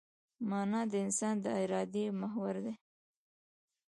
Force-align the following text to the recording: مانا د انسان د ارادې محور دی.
مانا 0.49 0.81
د 0.91 0.93
انسان 1.05 1.35
د 1.43 1.45
ارادې 1.61 2.05
محور 2.21 2.55
دی. 2.65 2.73